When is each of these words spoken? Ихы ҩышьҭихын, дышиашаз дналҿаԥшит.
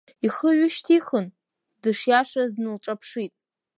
Ихы 0.25 0.49
ҩышьҭихын, 0.57 1.25
дышиашаз 1.81 2.49
дналҿаԥшит. 2.57 3.33